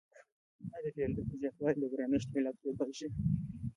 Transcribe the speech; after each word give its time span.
آیا 0.75 0.79
د 0.85 0.87
پیرودونکو 0.95 1.35
زیاتوالی 1.41 1.79
د 1.81 1.85
ګرانښت 1.93 2.29
علت 2.37 2.55
کیدای 2.63 2.91
شي؟ 2.99 3.07